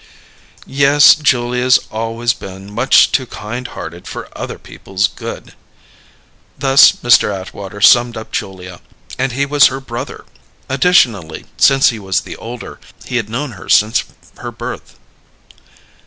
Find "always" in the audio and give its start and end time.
1.91-2.33